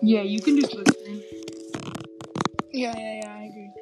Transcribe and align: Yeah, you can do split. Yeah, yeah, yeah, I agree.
Yeah, 0.00 0.22
you 0.22 0.40
can 0.40 0.56
do 0.56 0.62
split. 0.62 0.88
Yeah, 2.72 2.94
yeah, 2.96 3.20
yeah, 3.22 3.34
I 3.38 3.44
agree. 3.44 3.72